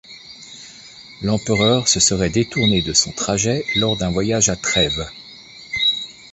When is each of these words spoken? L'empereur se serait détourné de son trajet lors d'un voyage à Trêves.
L'empereur 1.21 1.87
se 1.87 1.99
serait 1.99 2.31
détourné 2.31 2.81
de 2.81 2.91
son 2.91 3.11
trajet 3.11 3.63
lors 3.75 3.97
d'un 3.97 4.09
voyage 4.09 4.49
à 4.49 4.55
Trêves. 4.55 5.07